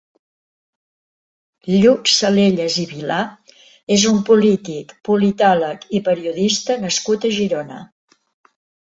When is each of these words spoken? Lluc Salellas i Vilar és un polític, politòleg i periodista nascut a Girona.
Lluc 1.81 2.07
Salellas 2.13 2.77
i 2.83 2.85
Vilar 2.93 3.19
és 3.95 4.05
un 4.11 4.17
polític, 4.29 4.95
politòleg 5.09 5.85
i 5.99 6.01
periodista 6.07 6.79
nascut 6.87 7.29
a 7.29 7.31
Girona. 7.37 7.79